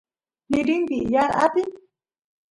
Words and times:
nigrinpi 0.49 0.97
yaar 1.13 1.31
apin 1.45 1.69